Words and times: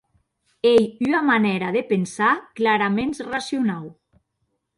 Ei 0.69 0.85
ua 1.09 1.19
manèra 1.27 1.67
de 1.75 1.83
pensar 1.91 2.31
claraments 2.61 3.23
racionau. 3.29 3.85